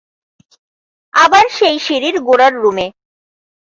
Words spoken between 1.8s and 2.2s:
সিঁড়ির